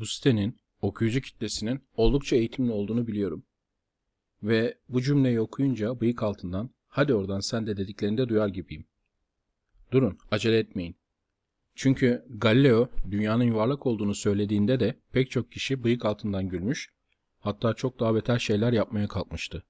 Bu 0.00 0.06
sitenin 0.06 0.56
okuyucu 0.82 1.20
kitlesinin 1.20 1.80
oldukça 1.96 2.36
eğitimli 2.36 2.72
olduğunu 2.72 3.06
biliyorum. 3.06 3.44
Ve 4.42 4.78
bu 4.88 5.02
cümleyi 5.02 5.40
okuyunca 5.40 6.00
bıyık 6.00 6.22
altından 6.22 6.70
hadi 6.88 7.14
oradan 7.14 7.40
sen 7.40 7.66
de 7.66 7.76
dediklerini 7.76 8.18
de 8.18 8.28
duyar 8.28 8.48
gibiyim. 8.48 8.84
Durun, 9.92 10.18
acele 10.30 10.58
etmeyin. 10.58 10.96
Çünkü 11.74 12.24
Galileo 12.28 12.88
dünyanın 13.10 13.44
yuvarlak 13.44 13.86
olduğunu 13.86 14.14
söylediğinde 14.14 14.80
de 14.80 15.00
pek 15.12 15.30
çok 15.30 15.52
kişi 15.52 15.84
bıyık 15.84 16.04
altından 16.04 16.48
gülmüş, 16.48 16.94
hatta 17.40 17.74
çok 17.74 18.00
daha 18.00 18.14
beter 18.14 18.38
şeyler 18.38 18.72
yapmaya 18.72 19.08
kalkmıştı. 19.08 19.64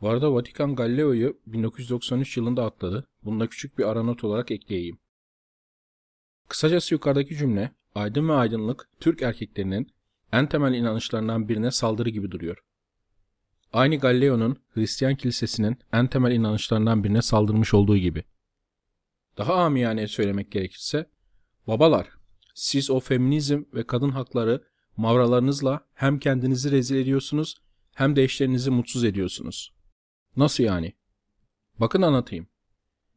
Bu 0.00 0.08
arada 0.08 0.34
Vatikan 0.34 0.74
Galileo'yu 0.74 1.40
1993 1.46 2.36
yılında 2.36 2.64
atladı. 2.64 3.08
Bunu 3.22 3.40
da 3.40 3.46
küçük 3.46 3.78
bir 3.78 3.84
aranot 3.84 4.24
olarak 4.24 4.50
ekleyeyim. 4.50 4.98
Kısacası 6.48 6.94
yukarıdaki 6.94 7.36
cümle, 7.36 7.79
aydın 7.94 8.28
ve 8.28 8.32
aydınlık 8.32 8.88
Türk 9.00 9.22
erkeklerinin 9.22 9.92
en 10.32 10.48
temel 10.48 10.74
inanışlarından 10.74 11.48
birine 11.48 11.70
saldırı 11.70 12.10
gibi 12.10 12.30
duruyor. 12.30 12.64
Aynı 13.72 13.96
Galileo'nun 13.96 14.56
Hristiyan 14.74 15.16
kilisesinin 15.16 15.78
en 15.92 16.06
temel 16.06 16.32
inanışlarından 16.32 17.04
birine 17.04 17.22
saldırmış 17.22 17.74
olduğu 17.74 17.96
gibi. 17.96 18.24
Daha 19.38 19.54
amiyane 19.54 20.08
söylemek 20.08 20.52
gerekirse, 20.52 21.10
babalar, 21.66 22.08
siz 22.54 22.90
o 22.90 23.00
feminizm 23.00 23.62
ve 23.74 23.86
kadın 23.86 24.10
hakları 24.10 24.64
mavralarınızla 24.96 25.86
hem 25.94 26.18
kendinizi 26.18 26.70
rezil 26.70 26.96
ediyorsunuz 26.96 27.56
hem 27.94 28.16
de 28.16 28.22
eşlerinizi 28.22 28.70
mutsuz 28.70 29.04
ediyorsunuz. 29.04 29.74
Nasıl 30.36 30.64
yani? 30.64 30.92
Bakın 31.78 32.02
anlatayım. 32.02 32.46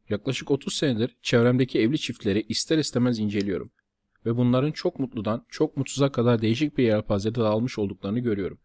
Yaklaşık 0.08 0.50
30 0.50 0.74
senedir 0.74 1.16
çevremdeki 1.22 1.80
evli 1.80 1.98
çiftleri 1.98 2.46
ister 2.48 2.78
istemez 2.78 3.18
inceliyorum 3.18 3.72
ve 4.26 4.36
bunların 4.36 4.72
çok 4.72 4.98
mutludan 4.98 5.46
çok 5.48 5.76
mutsuza 5.76 6.12
kadar 6.12 6.42
değişik 6.42 6.78
bir 6.78 6.84
yelpazede 6.84 7.40
dağılmış 7.40 7.78
olduklarını 7.78 8.18
görüyorum. 8.18 8.58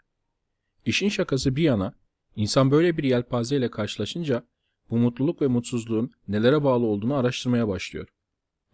İşin 0.86 1.10
şakası 1.10 1.56
bir 1.56 1.64
yana, 1.64 1.94
insan 2.36 2.72
böyle 2.72 2.98
bir 2.98 3.04
yelpaze 3.04 3.58
ile 3.58 3.72
karşılaşınca 3.72 4.44
bu 4.90 4.98
mutluluk 4.98 5.42
ve 5.42 5.48
mutsuzluğun 5.48 6.12
nelere 6.28 6.64
bağlı 6.64 6.86
olduğunu 6.86 7.16
araştırmaya 7.16 7.68
başlıyor. 7.68 8.08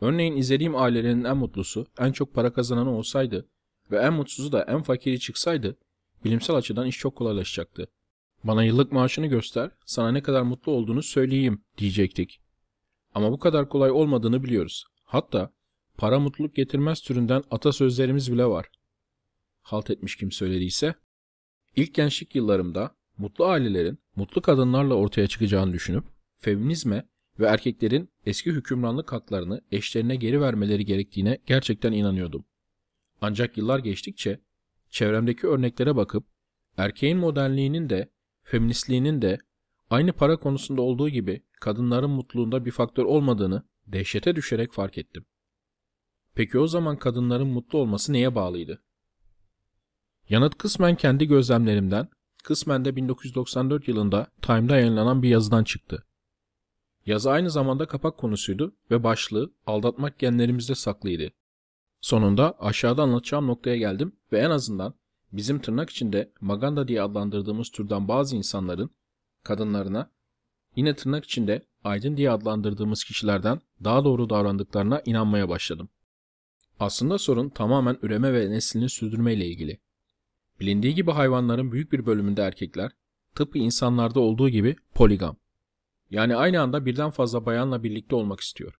Örneğin 0.02 0.36
izlediğim 0.36 0.75
ailelerin 0.75 1.23
en 1.23 1.38
mutlusu, 1.38 1.86
en 2.00 2.11
çok 2.11 2.33
para 2.33 2.53
kazananı 2.53 2.97
olsaydı 2.97 3.49
ve 3.92 3.97
en 3.97 4.14
mutsuzu 4.14 4.52
da 4.52 4.64
en 4.64 4.83
fakiri 4.83 5.20
çıksaydı, 5.20 5.77
bilimsel 6.23 6.55
açıdan 6.55 6.88
iş 6.88 6.97
çok 6.97 7.16
kolaylaşacaktı. 7.16 7.88
Bana 8.44 8.64
yıllık 8.64 8.92
maaşını 8.92 9.27
göster, 9.27 9.72
sana 9.86 10.11
ne 10.11 10.22
kadar 10.22 10.42
mutlu 10.42 10.72
olduğunu 10.72 11.03
söyleyeyim 11.03 11.64
diyecektik. 11.77 12.42
Ama 13.14 13.31
bu 13.31 13.39
kadar 13.39 13.70
kolay 13.70 13.92
olmadığını 13.92 14.44
biliyoruz. 14.44 14.86
Hatta 15.03 15.52
para 15.98 16.20
mutluluk 16.20 16.56
getirmez 16.56 17.02
türünden 17.02 17.44
atasözlerimiz 17.52 18.32
bile 18.32 18.46
var. 18.46 18.70
Halt 19.62 19.90
etmiş 19.90 20.16
kim 20.16 20.32
söylediyse. 20.32 20.96
İlk 21.76 21.94
gençlik 21.94 22.36
yıllarımda 22.36 22.96
mutlu 23.18 23.46
ailelerin 23.46 24.00
mutlu 24.16 24.42
kadınlarla 24.42 24.94
ortaya 24.94 25.28
çıkacağını 25.28 25.73
düşünüp 25.73 26.04
feminizme 26.38 27.10
ve 27.40 27.46
erkeklerin 27.46 28.10
eski 28.26 28.52
hükümranlık 28.52 29.12
haklarını 29.12 29.62
eşlerine 29.72 30.16
geri 30.16 30.42
vermeleri 30.42 30.86
gerektiğine 30.86 31.38
gerçekten 31.46 31.92
inanıyordum. 31.92 32.46
Ancak 33.22 33.58
yıllar 33.58 33.80
geçtikçe 33.80 34.40
çevremdeki 34.90 35.48
örneklere 35.48 35.96
bakıp 35.96 36.28
erkeğin 36.78 37.18
modernliğinin 37.18 37.90
de 37.90 38.10
feministliğinin 38.44 39.22
de 39.22 39.38
aynı 39.90 40.14
para 40.14 40.38
konusunda 40.38 40.82
olduğu 40.82 41.10
gibi 41.10 41.44
kadınların 41.62 42.10
mutluluğunda 42.10 42.66
bir 42.66 42.72
faktör 42.72 43.04
olmadığını 43.04 43.64
dehşete 43.88 44.36
düşerek 44.36 44.72
fark 44.72 44.98
ettim. 44.98 45.26
Peki 46.36 46.59
o 46.59 46.67
zaman 46.67 46.97
kadınların 46.97 47.47
mutlu 47.47 47.80
olması 47.80 48.14
neye 48.14 48.36
bağlıydı? 48.36 48.81
Yanıt 50.30 50.58
kısmen 50.58 50.95
kendi 50.95 51.27
gözlemlerimden, 51.27 52.08
kısmen 52.44 52.86
de 52.86 52.95
1994 52.95 53.88
yılında 53.88 54.27
Time'da 54.42 54.77
yayınlanan 54.77 55.23
bir 55.23 55.30
yazıdan 55.30 55.64
çıktı. 55.64 56.05
Yazı 57.05 57.32
aynı 57.32 57.52
zamanda 57.52 57.86
kapak 57.86 58.17
konusuydu 58.17 58.76
ve 58.92 59.04
başlığı 59.04 59.54
aldatmak 59.67 60.20
genlerimizde 60.20 60.76
saklıydı. 60.76 61.32
Sonunda 62.02 62.55
aşağıda 62.60 63.04
anlatacağım 63.04 63.48
noktaya 63.48 63.77
geldim 63.77 64.15
ve 64.31 64.39
en 64.39 64.49
azından 64.49 64.93
bizim 65.31 65.60
tırnak 65.60 65.89
içinde 65.89 66.31
maganda 66.42 66.87
diye 66.87 67.02
adlandırdığımız 67.02 67.70
türden 67.70 68.08
bazı 68.08 68.36
insanların 68.36 68.89
kadınlarına 69.43 70.11
yine 70.76 70.95
tırnak 70.95 71.23
içinde 71.23 71.65
aydın 71.83 72.17
diye 72.17 72.31
adlandırdığımız 72.31 73.04
kişilerden 73.04 73.60
daha 73.83 74.04
doğru 74.04 74.30
davrandıklarına 74.30 75.02
inanmaya 75.05 75.49
başladım. 75.49 75.89
Aslında 76.80 77.17
sorun 77.17 77.49
tamamen 77.49 77.97
üreme 78.02 78.33
ve 78.33 78.52
neslini 78.52 78.89
sürdürme 78.89 79.33
ile 79.33 79.45
ilgili. 79.45 79.80
Bilindiği 80.59 80.95
gibi 80.95 81.11
hayvanların 81.11 81.71
büyük 81.71 81.91
bir 81.91 82.05
bölümünde 82.05 82.41
erkekler, 82.41 82.91
tıpkı 83.36 83.58
insanlarda 83.58 84.19
olduğu 84.19 84.49
gibi 84.49 84.75
poligam. 84.93 85.37
Yani 86.09 86.36
aynı 86.36 86.61
anda 86.61 86.86
birden 86.86 87.09
fazla 87.09 87.45
bayanla 87.45 87.83
birlikte 87.83 88.15
olmak 88.15 88.39
istiyor. 88.39 88.80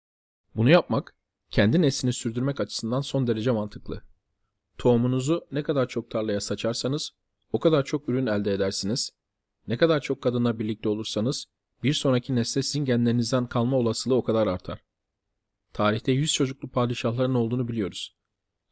Bunu 0.56 0.69
yapmak, 0.69 1.16
kendi 1.50 1.81
neslini 1.81 2.13
sürdürmek 2.13 2.59
açısından 2.59 3.01
son 3.01 3.28
derece 3.28 3.51
mantıklı. 3.51 4.01
Tohumunuzu 4.77 5.47
ne 5.51 5.63
kadar 5.63 5.88
çok 5.88 6.12
tarlaya 6.12 6.41
saçarsanız, 6.41 7.12
o 7.51 7.59
kadar 7.59 7.85
çok 7.85 8.09
ürün 8.09 8.27
elde 8.27 8.53
edersiniz. 8.53 9.12
Ne 9.67 9.77
kadar 9.77 10.01
çok 10.01 10.22
kadınla 10.22 10.59
birlikte 10.59 10.89
olursanız, 10.89 11.45
bir 11.83 11.94
sonraki 11.94 12.35
nesle 12.35 12.63
sizin 12.63 12.85
genlerinizden 12.85 13.47
kalma 13.47 13.77
olasılığı 13.77 14.16
o 14.16 14.23
kadar 14.23 14.47
artar. 14.47 14.83
Tarihte 15.75 16.12
yüz 16.12 16.34
çocuklu 16.34 16.68
padişahların 16.68 17.36
olduğunu 17.36 17.68
biliyoruz. 17.68 18.16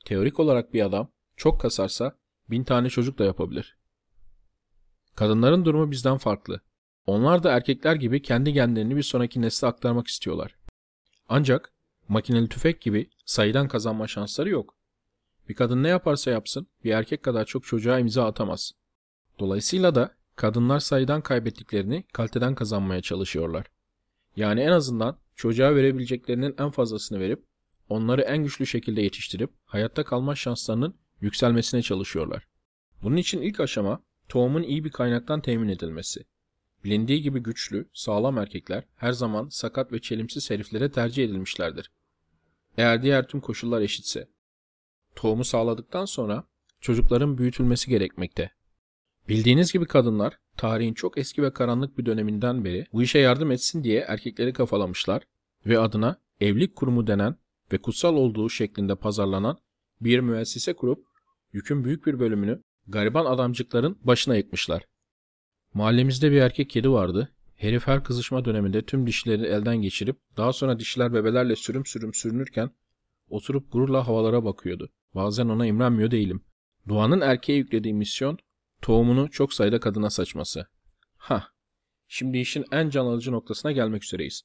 Teorik 0.06 0.40
olarak 0.40 0.74
bir 0.74 0.86
adam 0.86 1.12
çok 1.36 1.62
kasarsa 1.62 2.18
bin 2.50 2.64
tane 2.64 2.90
çocuk 2.90 3.20
da 3.20 3.26
yapabilir. 3.26 3.78
Kadınların 5.16 5.66
durumu 5.66 5.92
bizden 5.92 6.18
farklı. 6.18 6.62
Onlar 7.06 7.44
da 7.44 7.52
erkekler 7.52 7.96
gibi 7.96 8.22
kendi 8.22 8.54
genlerini 8.54 8.96
bir 8.96 9.04
sonraki 9.04 9.42
nesle 9.42 9.68
aktarmak 9.68 10.08
istiyorlar. 10.08 10.56
Ancak 11.30 11.74
makineli 12.08 12.50
tüfek 12.50 12.82
gibi 12.82 13.10
sayıdan 13.26 13.68
kazanma 13.68 14.08
şansları 14.08 14.50
yok. 14.50 14.76
Bir 15.50 15.56
kadın 15.56 15.84
ne 15.84 15.88
yaparsa 15.88 16.32
yapsın 16.32 16.68
bir 16.84 16.92
erkek 16.92 17.24
kadar 17.24 17.46
çok 17.46 17.64
çocuğa 17.66 18.00
imza 18.00 18.26
atamaz. 18.26 18.72
Dolayısıyla 19.40 19.96
da 19.96 20.16
kadınlar 20.36 20.80
sayıdan 20.80 21.22
kaybettiklerini 21.22 22.04
kaliteden 22.14 22.56
kazanmaya 22.56 23.02
çalışıyorlar. 23.02 23.73
Yani 24.36 24.62
en 24.62 24.72
azından 24.72 25.18
çocuğa 25.36 25.76
verebileceklerinin 25.76 26.56
en 26.60 26.72
fazlasını 26.72 27.20
verip 27.20 27.46
onları 27.90 28.22
en 28.22 28.44
güçlü 28.44 28.68
şekilde 28.68 29.02
yetiştirip 29.02 29.52
hayatta 29.66 30.04
kalma 30.04 30.36
şanslarının 30.36 30.96
yükselmesine 31.22 31.82
çalışıyorlar. 31.82 32.48
Bunun 33.04 33.18
için 33.18 33.42
ilk 33.42 33.60
aşama 33.60 34.04
tohumun 34.30 34.64
iyi 34.64 34.84
bir 34.84 34.92
kaynaktan 34.92 35.42
temin 35.42 35.70
edilmesi. 35.70 36.26
Bilindiği 36.84 37.22
gibi 37.22 37.40
güçlü, 37.40 37.90
sağlam 37.94 38.38
erkekler 38.38 38.84
her 38.96 39.12
zaman 39.12 39.50
sakat 39.50 39.92
ve 39.92 40.02
çelimsiz 40.02 40.50
heriflere 40.50 40.92
tercih 40.92 41.24
edilmişlerdir. 41.24 41.92
Eğer 42.78 43.02
diğer 43.02 43.28
tüm 43.28 43.42
koşullar 43.42 43.82
eşitse. 43.82 44.30
Tohumu 45.16 45.44
sağladıktan 45.44 46.06
sonra 46.06 46.48
çocukların 46.82 47.38
büyütülmesi 47.38 47.90
gerekmekte. 47.90 48.52
Bildiğiniz 49.30 49.74
gibi 49.74 49.86
kadınlar 49.86 50.40
tarihin 50.58 50.94
çok 50.94 51.18
eski 51.18 51.44
ve 51.44 51.54
karanlık 51.54 51.98
bir 51.98 52.06
döneminden 52.06 52.66
beri 52.66 52.86
bu 52.94 53.02
işe 53.02 53.20
yardım 53.20 53.52
etsin 53.52 53.84
diye 53.84 54.00
erkekleri 54.00 54.54
kafalamışlar 54.54 55.24
ve 55.66 55.80
adına 55.80 56.18
evlilik 56.40 56.76
kurumu 56.76 57.08
denen 57.08 57.36
ve 57.72 57.78
kutsal 57.78 58.16
olduğu 58.16 58.50
şeklinde 58.50 58.96
pazarlanan 58.96 59.58
bir 60.02 60.20
müessese 60.20 60.74
kurup 60.74 61.06
yükün 61.54 61.84
büyük 61.84 62.06
bir 62.06 62.20
bölümünü 62.20 62.62
gariban 62.88 63.26
adamcıkların 63.26 63.98
başına 64.04 64.36
yıkmışlar. 64.36 64.84
Mahallemizde 65.74 66.32
bir 66.32 66.42
erkek 66.42 66.70
kedi 66.70 66.92
vardı. 66.92 67.30
Herif 67.56 67.88
her 67.88 68.04
kızışma 68.04 68.46
döneminde 68.46 68.86
tüm 68.86 69.08
dişleri 69.08 69.46
elden 69.46 69.78
geçirip 69.78 70.18
daha 70.38 70.54
sonra 70.54 70.80
dişler 70.80 71.14
bebelerle 71.14 71.56
sürüm 71.56 71.86
sürüm 71.86 72.14
sürünürken 72.14 72.70
oturup 73.30 73.72
gururla 73.72 74.08
havalara 74.08 74.46
bakıyordu. 74.46 74.90
Bazen 75.16 75.50
ona 75.50 75.66
imrenmiyor 75.66 76.12
değilim. 76.12 76.44
Doğanın 76.90 77.22
erkeğe 77.22 77.58
yüklediği 77.58 77.94
misyon 77.94 78.38
tohumunu 78.84 79.32
çok 79.32 79.54
sayıda 79.54 79.80
kadına 79.80 80.10
saçması. 80.10 80.68
Ha, 81.18 81.48
şimdi 82.08 82.38
işin 82.38 82.66
en 82.72 82.90
can 82.90 83.06
alıcı 83.06 83.32
noktasına 83.32 83.72
gelmek 83.72 84.04
üzereyiz. 84.04 84.42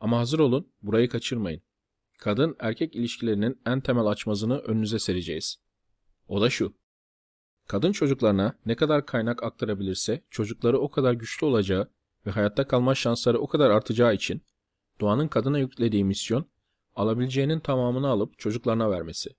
Ama 0.00 0.18
hazır 0.18 0.38
olun, 0.38 0.72
burayı 0.82 1.08
kaçırmayın. 1.08 1.62
Kadın 2.18 2.56
erkek 2.58 2.96
ilişkilerinin 2.96 3.60
en 3.66 3.80
temel 3.80 4.06
açmazını 4.06 4.58
önünüze 4.58 4.98
sereceğiz. 4.98 5.56
O 6.28 6.40
da 6.40 6.50
şu. 6.50 6.74
Kadın 7.66 7.92
çocuklarına 7.92 8.58
ne 8.66 8.76
kadar 8.76 9.06
kaynak 9.06 9.42
aktarabilirse 9.42 10.24
çocukları 10.30 10.78
o 10.78 10.90
kadar 10.90 11.12
güçlü 11.12 11.46
olacağı 11.46 11.90
ve 12.26 12.30
hayatta 12.30 12.66
kalma 12.68 12.94
şansları 12.94 13.38
o 13.38 13.46
kadar 13.46 13.70
artacağı 13.70 14.14
için 14.14 14.42
doğanın 15.00 15.28
kadına 15.28 15.58
yüklediği 15.58 16.04
misyon 16.04 16.50
alabileceğinin 16.94 17.60
tamamını 17.60 18.08
alıp 18.08 18.38
çocuklarına 18.38 18.90
vermesi. 18.90 19.30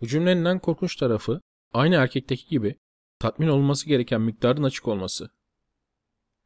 Bu 0.00 0.06
cümlenin 0.06 0.44
en 0.44 0.58
korkunç 0.58 0.96
tarafı 0.96 1.40
aynı 1.72 1.94
erkekteki 1.94 2.48
gibi 2.48 2.76
tatmin 3.18 3.48
olması 3.48 3.86
gereken 3.86 4.20
miktarın 4.20 4.62
açık 4.62 4.88
olması. 4.88 5.30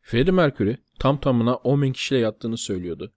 Freddie 0.01 0.33
Mercury 0.33 0.77
tam 0.99 1.21
tamına 1.21 1.55
10 1.55 1.83
bin 1.83 1.93
kişiyle 1.93 2.21
yattığını 2.21 2.59
söylüyordu. 2.59 3.13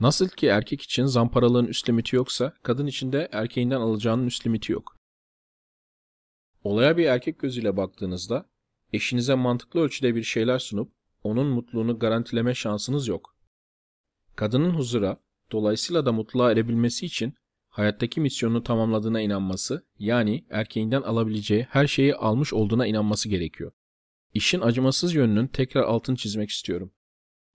Nasıl 0.00 0.28
ki 0.28 0.46
erkek 0.46 0.82
için 0.82 1.04
zamparalığın 1.04 1.66
üst 1.66 1.88
limiti 1.88 2.16
yoksa, 2.16 2.54
kadın 2.62 2.86
için 2.86 3.12
de 3.12 3.28
erkeğinden 3.32 3.80
alacağının 3.80 4.26
üst 4.26 4.46
limiti 4.46 4.72
yok. 4.72 4.96
Olaya 6.64 6.96
bir 6.96 7.06
erkek 7.06 7.38
gözüyle 7.38 7.76
baktığınızda, 7.76 8.50
eşinize 8.92 9.34
mantıklı 9.34 9.80
ölçüde 9.80 10.14
bir 10.14 10.22
şeyler 10.22 10.58
sunup, 10.58 10.92
onun 11.22 11.46
mutluluğunu 11.46 11.98
garantileme 11.98 12.54
şansınız 12.54 13.08
yok. 13.08 13.36
Kadının 14.36 14.70
huzura, 14.70 15.20
dolayısıyla 15.52 16.06
da 16.06 16.12
mutluluğa 16.12 16.52
erebilmesi 16.52 17.06
için 17.06 17.34
hayattaki 17.78 18.20
misyonunu 18.20 18.62
tamamladığına 18.62 19.20
inanması, 19.20 19.86
yani 19.98 20.44
erkeğinden 20.50 21.02
alabileceği 21.02 21.62
her 21.70 21.86
şeyi 21.86 22.14
almış 22.14 22.52
olduğuna 22.52 22.86
inanması 22.86 23.28
gerekiyor. 23.28 23.72
İşin 24.34 24.60
acımasız 24.60 25.14
yönünün 25.14 25.46
tekrar 25.46 25.82
altını 25.82 26.16
çizmek 26.16 26.50
istiyorum. 26.50 26.92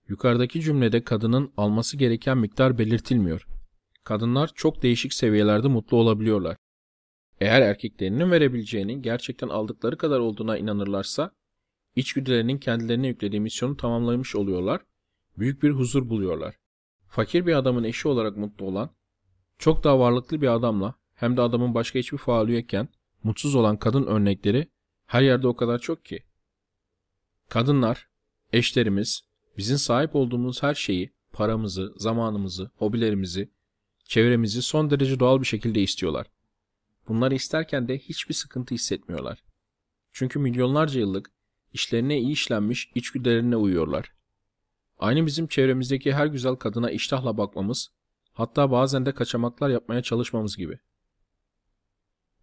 Yukarıdaki 0.08 0.60
cümlede 0.60 1.04
kadının 1.04 1.52
alması 1.56 1.96
gereken 1.96 2.38
miktar 2.38 2.78
belirtilmiyor. 2.78 3.46
Kadınlar 4.04 4.50
çok 4.54 4.82
değişik 4.82 5.12
seviyelerde 5.12 5.68
mutlu 5.68 5.96
olabiliyorlar. 5.96 6.56
Eğer 7.40 7.62
erkeklerinin 7.62 8.30
verebileceğinin 8.30 9.02
gerçekten 9.02 9.48
aldıkları 9.48 9.96
kadar 9.98 10.18
olduğuna 10.18 10.58
inanırlarsa, 10.58 11.30
içgüdülerinin 11.96 12.58
kendilerine 12.58 13.06
yüklediği 13.06 13.40
misyonu 13.40 13.76
tamamlamış 13.76 14.36
oluyorlar, 14.36 14.80
büyük 15.38 15.62
bir 15.62 15.70
huzur 15.70 16.08
buluyorlar. 16.08 16.54
Fakir 17.08 17.46
bir 17.46 17.54
adamın 17.54 17.84
eşi 17.84 18.08
olarak 18.08 18.36
mutlu 18.36 18.66
olan, 18.66 18.90
çok 19.58 19.84
daha 19.84 19.98
varlıklı 19.98 20.40
bir 20.40 20.54
adamla 20.54 20.94
hem 21.14 21.36
de 21.36 21.40
adamın 21.40 21.74
başka 21.74 21.98
hiçbir 21.98 22.18
faali 22.18 22.54
yokken 22.54 22.88
mutsuz 23.22 23.54
olan 23.54 23.76
kadın 23.76 24.06
örnekleri 24.06 24.68
her 25.06 25.22
yerde 25.22 25.48
o 25.48 25.56
kadar 25.56 25.78
çok 25.78 26.04
ki. 26.04 26.22
Kadınlar, 27.48 28.08
eşlerimiz, 28.52 29.24
bizim 29.58 29.78
sahip 29.78 30.16
olduğumuz 30.16 30.62
her 30.62 30.74
şeyi, 30.74 31.12
paramızı, 31.32 31.94
zamanımızı, 31.96 32.70
hobilerimizi, 32.74 33.50
çevremizi 34.04 34.62
son 34.62 34.90
derece 34.90 35.20
doğal 35.20 35.40
bir 35.40 35.46
şekilde 35.46 35.82
istiyorlar. 35.82 36.26
Bunları 37.08 37.34
isterken 37.34 37.88
de 37.88 37.98
hiçbir 37.98 38.34
sıkıntı 38.34 38.74
hissetmiyorlar. 38.74 39.44
Çünkü 40.12 40.38
milyonlarca 40.38 41.00
yıllık 41.00 41.30
işlerine 41.72 42.18
iyi 42.20 42.32
işlenmiş 42.32 42.92
içgüdülerine 42.94 43.56
uyuyorlar. 43.56 44.12
Aynı 44.98 45.26
bizim 45.26 45.46
çevremizdeki 45.46 46.12
her 46.12 46.26
güzel 46.26 46.54
kadına 46.54 46.90
iştahla 46.90 47.36
bakmamız, 47.36 47.90
hatta 48.34 48.70
bazen 48.70 49.06
de 49.06 49.12
kaçamaklar 49.12 49.68
yapmaya 49.68 50.02
çalışmamız 50.02 50.56
gibi. 50.56 50.78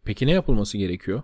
Peki 0.04 0.28
ne 0.28 0.32
yapılması 0.32 0.78
gerekiyor? 0.78 1.24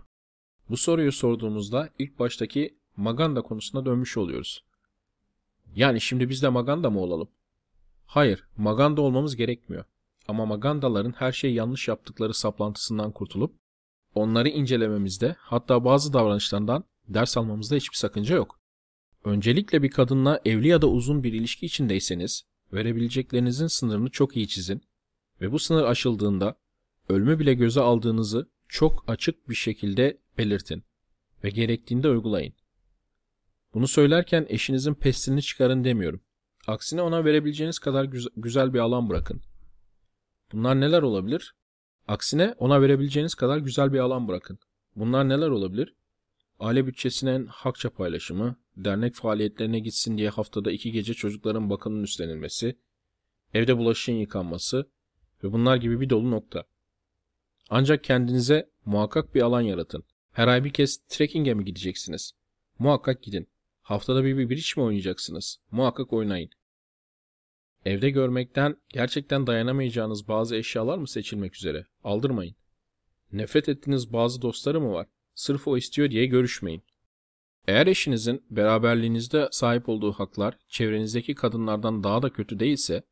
Bu 0.69 0.77
soruyu 0.77 1.11
sorduğumuzda 1.11 1.89
ilk 1.99 2.19
baştaki 2.19 2.77
Maganda 2.97 3.41
konusuna 3.41 3.85
dönmüş 3.85 4.17
oluyoruz. 4.17 4.63
Yani 5.75 6.01
şimdi 6.01 6.29
biz 6.29 6.43
de 6.43 6.49
Maganda 6.49 6.89
mı 6.89 6.99
olalım? 6.99 7.29
Hayır, 8.05 8.43
Maganda 8.57 9.01
olmamız 9.01 9.35
gerekmiyor. 9.35 9.85
Ama 10.27 10.45
Magandaların 10.45 11.11
her 11.11 11.31
şeyi 11.31 11.53
yanlış 11.53 11.87
yaptıkları 11.87 12.33
saplantısından 12.33 13.11
kurtulup 13.11 13.55
onları 14.15 14.49
incelememizde 14.49 15.35
hatta 15.39 15.85
bazı 15.85 16.13
davranışlarından 16.13 16.83
ders 17.07 17.37
almamızda 17.37 17.75
hiçbir 17.75 17.97
sakınca 17.97 18.35
yok. 18.35 18.59
Öncelikle 19.23 19.83
bir 19.83 19.91
kadınla 19.91 20.41
evli 20.45 20.67
ya 20.67 20.81
da 20.81 20.87
uzun 20.87 21.23
bir 21.23 21.33
ilişki 21.33 21.65
içindeyseniz 21.65 22.43
verebileceklerinizin 22.73 23.67
sınırını 23.67 24.09
çok 24.09 24.37
iyi 24.37 24.47
çizin 24.47 24.81
ve 25.41 25.51
bu 25.51 25.59
sınır 25.59 25.83
aşıldığında 25.83 26.57
ölümü 27.09 27.39
bile 27.39 27.53
göze 27.53 27.81
aldığınızı 27.81 28.49
çok 28.67 29.03
açık 29.07 29.49
bir 29.49 29.55
şekilde 29.55 30.17
belirtin 30.37 30.83
ve 31.43 31.49
gerektiğinde 31.49 32.09
uygulayın. 32.09 32.53
Bunu 33.73 33.87
söylerken 33.87 34.45
eşinizin 34.49 34.93
pestilini 34.93 35.41
çıkarın 35.41 35.83
demiyorum. 35.83 36.21
Aksine 36.67 37.01
ona 37.01 37.25
verebileceğiniz 37.25 37.79
kadar 37.79 38.05
güzel 38.37 38.73
bir 38.73 38.79
alan 38.79 39.09
bırakın. 39.09 39.41
Bunlar 40.51 40.79
neler 40.79 41.01
olabilir? 41.01 41.55
Aksine 42.07 42.55
ona 42.57 42.81
verebileceğiniz 42.81 43.35
kadar 43.35 43.57
güzel 43.57 43.93
bir 43.93 43.99
alan 43.99 44.27
bırakın. 44.27 44.59
Bunlar 44.95 45.29
neler 45.29 45.47
olabilir? 45.47 45.95
Aile 46.59 46.87
bütçesinin 46.87 47.45
hakça 47.45 47.89
paylaşımı, 47.89 48.55
dernek 48.77 49.15
faaliyetlerine 49.15 49.79
gitsin 49.79 50.17
diye 50.17 50.29
haftada 50.29 50.71
iki 50.71 50.91
gece 50.91 51.13
çocukların 51.13 51.69
bakımının 51.69 52.03
üstlenilmesi, 52.03 52.79
evde 53.53 53.77
bulaşığın 53.77 54.13
yıkanması 54.13 54.89
ve 55.43 55.51
bunlar 55.51 55.77
gibi 55.77 56.01
bir 56.01 56.09
dolu 56.09 56.31
nokta. 56.31 56.65
Ancak 57.69 58.03
kendinize 58.03 58.69
muhakkak 58.85 59.35
bir 59.35 59.41
alan 59.41 59.61
yaratın. 59.61 60.03
Her 60.31 60.47
ay 60.47 60.63
bir 60.63 60.73
kez 60.73 60.97
trekking'e 60.97 61.53
mi 61.53 61.65
gideceksiniz? 61.65 62.31
Muhakkak 62.79 63.23
gidin. 63.23 63.49
Haftada 63.81 64.23
bir 64.23 64.37
bir 64.37 64.49
bridge 64.49 64.81
mi 64.81 64.83
oynayacaksınız? 64.83 65.57
Muhakkak 65.71 66.13
oynayın. 66.13 66.49
Evde 67.85 68.09
görmekten 68.09 68.77
gerçekten 68.89 69.47
dayanamayacağınız 69.47 70.27
bazı 70.27 70.55
eşyalar 70.55 70.97
mı 70.97 71.07
seçilmek 71.07 71.55
üzere? 71.55 71.85
Aldırmayın. 72.03 72.55
Nefret 73.31 73.69
ettiğiniz 73.69 74.13
bazı 74.13 74.41
dostları 74.41 74.81
mı 74.81 74.91
var? 74.91 75.07
Sırf 75.35 75.67
o 75.67 75.77
istiyor 75.77 76.11
diye 76.11 76.25
görüşmeyin. 76.25 76.83
Eğer 77.67 77.87
eşinizin 77.87 78.45
beraberliğinizde 78.49 79.49
sahip 79.51 79.89
olduğu 79.89 80.11
haklar 80.11 80.57
çevrenizdeki 80.67 81.35
kadınlardan 81.35 82.03
daha 82.03 82.21
da 82.21 82.29
kötü 82.33 82.59
değilse, 82.59 83.03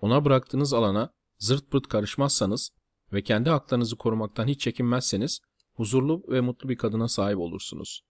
ona 0.00 0.24
bıraktığınız 0.24 0.72
alana 0.72 1.12
zırt 1.38 1.70
pırt 1.70 1.88
karışmazsanız 1.88 2.70
ve 3.12 3.22
kendi 3.22 3.50
haklarınızı 3.50 3.96
korumaktan 3.96 4.48
hiç 4.48 4.60
çekinmezseniz 4.60 5.40
huzurlu 5.74 6.22
ve 6.28 6.40
mutlu 6.40 6.68
bir 6.68 6.76
kadına 6.76 7.08
sahip 7.08 7.38
olursunuz. 7.38 8.04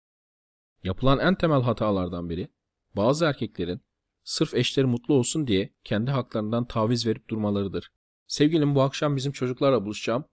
Yapılan 0.83 1.19
en 1.19 1.35
temel 1.35 1.61
hatalardan 1.61 2.29
biri, 2.29 2.47
bazı 2.95 3.25
erkeklerin 3.25 3.81
sırf 4.23 4.53
eşleri 4.53 4.85
mutlu 4.85 5.13
olsun 5.13 5.47
diye 5.47 5.73
kendi 5.83 6.11
haklarından 6.11 6.65
taviz 6.65 7.07
verip 7.07 7.29
durmalarıdır. 7.29 7.91
Sevgilim 8.27 8.75
bu 8.75 8.81
akşam 8.81 9.15
bizim 9.15 9.31
çocuklarla 9.31 9.85
buluşacağım. 9.85 10.25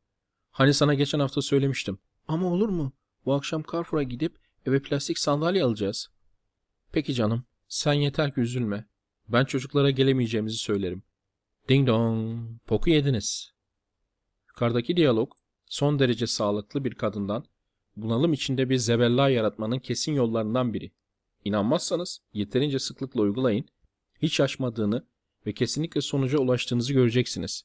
Hani 0.50 0.74
sana 0.74 0.94
geçen 0.94 1.20
hafta 1.20 1.42
söylemiştim. 1.42 1.98
Ama 2.28 2.46
olur 2.46 2.68
mu? 2.68 2.92
Bu 3.24 3.34
akşam 3.34 3.62
Carrefour'a 3.72 4.02
gidip 4.02 4.43
eve 4.66 4.82
plastik 4.82 5.18
sandalye 5.18 5.64
alacağız. 5.64 6.08
Peki 6.92 7.14
canım, 7.14 7.44
sen 7.68 7.92
yeter 7.92 8.34
ki 8.34 8.40
üzülme. 8.40 8.88
Ben 9.28 9.44
çocuklara 9.44 9.90
gelemeyeceğimizi 9.90 10.56
söylerim. 10.56 11.02
Ding 11.68 11.88
dong, 11.88 12.40
poku 12.66 12.90
yediniz. 12.90 13.52
Yukarıdaki 14.48 14.96
diyalog, 14.96 15.32
son 15.66 15.98
derece 15.98 16.26
sağlıklı 16.26 16.84
bir 16.84 16.94
kadından 16.94 17.44
bunalım 17.96 18.32
içinde 18.32 18.70
bir 18.70 18.76
zebella 18.76 19.28
yaratmanın 19.28 19.78
kesin 19.78 20.12
yollarından 20.12 20.74
biri. 20.74 20.92
İnanmazsanız 21.44 22.20
yeterince 22.32 22.78
sıklıkla 22.78 23.20
uygulayın, 23.20 23.66
hiç 24.22 24.40
aşmadığını 24.40 25.06
ve 25.46 25.52
kesinlikle 25.52 26.00
sonuca 26.00 26.38
ulaştığınızı 26.38 26.92
göreceksiniz. 26.92 27.64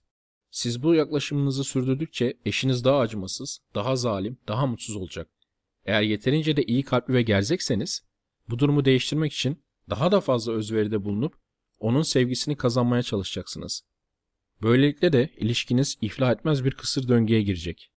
Siz 0.52 0.84
bu 0.84 0.96
yaklaşımınızı 0.96 1.64
sürdürdükçe 1.64 2.38
eşiniz 2.46 2.84
daha 2.84 3.00
acımasız, 3.00 3.60
daha 3.76 3.96
zalim, 3.96 4.38
daha 4.48 4.66
mutsuz 4.66 4.96
olacak. 4.96 5.30
Eğer 5.90 6.02
yeterince 6.02 6.58
de 6.58 6.64
iyi 6.64 6.84
kalpli 6.84 7.14
ve 7.14 7.22
gerzekseniz, 7.22 8.02
bu 8.50 8.60
durumu 8.60 8.86
değiştirmek 8.86 9.34
için 9.34 9.64
daha 9.90 10.12
da 10.12 10.22
fazla 10.22 10.54
özveride 10.54 11.04
bulunup 11.04 11.36
onun 11.80 12.02
sevgisini 12.02 12.56
kazanmaya 12.58 13.04
çalışacaksınız. 13.04 13.82
Böylelikle 14.62 15.14
de 15.14 15.30
ilişkiniz 15.38 15.98
iflah 16.02 16.32
etmez 16.32 16.66
bir 16.66 16.72
kısır 16.72 17.08
döngüye 17.08 17.42
girecek. 17.42 17.92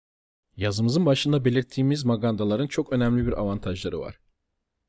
Yazımızın 0.55 1.05
başında 1.05 1.45
belirttiğimiz 1.45 2.05
magandaların 2.05 2.67
çok 2.67 2.93
önemli 2.93 3.27
bir 3.27 3.39
avantajları 3.39 3.99
var. 3.99 4.19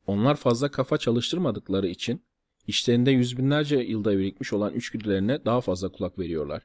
Onlar 0.06 0.36
fazla 0.36 0.70
kafa 0.70 0.98
çalıştırmadıkları 0.98 1.88
için 1.88 2.24
işlerinde 2.66 3.10
yüz 3.10 3.38
binlerce 3.38 3.76
yılda 3.76 4.18
birikmiş 4.18 4.52
olan 4.52 4.74
içgüdülerine 4.74 5.44
daha 5.44 5.60
fazla 5.60 5.92
kulak 5.92 6.18
veriyorlar. 6.18 6.62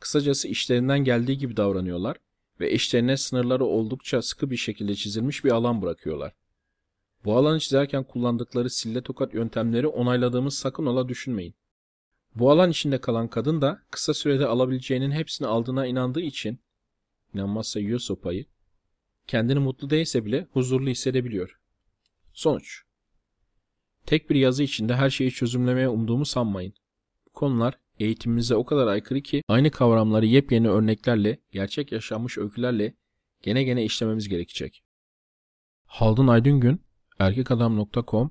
Kısacası 0.00 0.48
işlerinden 0.48 1.04
geldiği 1.04 1.38
gibi 1.38 1.56
davranıyorlar 1.56 2.16
ve 2.60 2.72
eşlerine 2.72 3.16
sınırları 3.16 3.64
oldukça 3.64 4.22
sıkı 4.22 4.50
bir 4.50 4.56
şekilde 4.56 4.94
çizilmiş 4.94 5.44
bir 5.44 5.50
alan 5.50 5.82
bırakıyorlar. 5.82 6.34
Bu 7.24 7.36
alanı 7.36 7.60
çizerken 7.60 8.04
kullandıkları 8.04 8.70
sille 8.70 9.02
tokat 9.02 9.34
yöntemleri 9.34 9.86
onayladığımız 9.86 10.54
sakın 10.54 10.86
ola 10.86 11.08
düşünmeyin. 11.08 11.54
Bu 12.34 12.50
alan 12.50 12.70
içinde 12.70 13.00
kalan 13.00 13.28
kadın 13.28 13.60
da 13.60 13.82
kısa 13.90 14.14
sürede 14.14 14.46
alabileceğinin 14.46 15.10
hepsini 15.10 15.46
aldığına 15.46 15.86
inandığı 15.86 16.20
için, 16.20 16.60
inanmazsa 17.34 17.80
yiyor 17.80 17.98
sopayı, 17.98 18.46
kendini 19.26 19.58
mutlu 19.58 19.90
değilse 19.90 20.24
bile 20.24 20.46
huzurlu 20.52 20.88
hissedebiliyor. 20.88 21.60
Sonuç 22.32 22.82
Tek 24.06 24.30
bir 24.30 24.34
yazı 24.34 24.62
içinde 24.62 24.94
her 24.94 25.10
şeyi 25.10 25.30
çözümlemeye 25.30 25.88
umduğumu 25.88 26.26
sanmayın. 26.26 26.74
Bu 27.26 27.32
konular 27.32 27.78
eğitimimize 27.98 28.54
o 28.54 28.64
kadar 28.64 28.86
aykırı 28.86 29.20
ki 29.20 29.42
aynı 29.48 29.70
kavramları 29.70 30.26
yepyeni 30.26 30.68
örneklerle, 30.68 31.38
gerçek 31.52 31.92
yaşanmış 31.92 32.38
öykülerle 32.38 32.94
gene 33.42 33.62
gene 33.62 33.84
işlememiz 33.84 34.28
gerekecek. 34.28 34.82
Haldun 35.86 36.26
Aydın 36.26 36.60
Gün, 36.60 36.80
erkekadam.com 37.18 38.30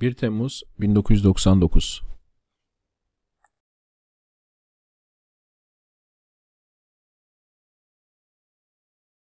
1 0.00 0.12
Temmuz 0.12 0.62
1999 0.80 2.02